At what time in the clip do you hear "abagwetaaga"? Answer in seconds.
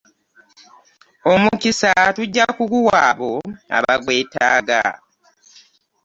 3.77-4.81